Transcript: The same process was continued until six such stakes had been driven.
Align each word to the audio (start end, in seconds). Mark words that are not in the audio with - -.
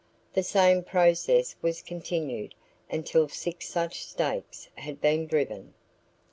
The 0.33 0.41
same 0.41 0.81
process 0.81 1.55
was 1.61 1.83
continued 1.83 2.55
until 2.89 3.29
six 3.29 3.69
such 3.69 4.03
stakes 4.03 4.67
had 4.73 4.99
been 4.99 5.27
driven. 5.27 5.75